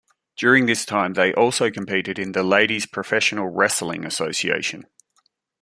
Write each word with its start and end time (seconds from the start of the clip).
During 0.35 0.65
this 0.65 0.83
time 0.83 1.13
they 1.13 1.31
also 1.31 1.69
competed 1.69 2.17
in 2.17 2.31
the 2.31 2.41
Ladies 2.41 2.87
Professional 2.87 3.49
Wrestling 3.49 4.03
Association. 4.03 4.87